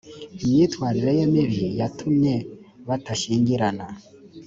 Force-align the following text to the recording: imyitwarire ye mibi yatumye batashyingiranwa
imyitwarire 0.43 1.11
ye 1.17 1.25
mibi 1.33 1.65
yatumye 1.79 2.33
batashyingiranwa 2.87 3.87